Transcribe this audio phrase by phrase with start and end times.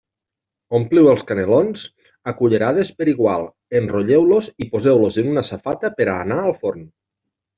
[0.77, 1.83] Ompliu els canelons
[2.31, 3.45] a cullerades per igual,
[3.81, 6.89] enrotlleu-los i poseu-los en una safata per a anar al forn.